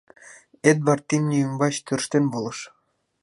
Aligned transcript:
Эдвард 0.69 1.07
имне 1.15 1.37
ӱмбач 1.45 1.75
тӧрштен 1.85 2.25
волыш. 2.31 2.59